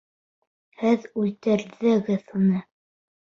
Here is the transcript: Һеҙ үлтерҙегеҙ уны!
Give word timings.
Һеҙ 0.83 1.03
үлтерҙегеҙ 1.23 2.33
уны! 2.39 2.65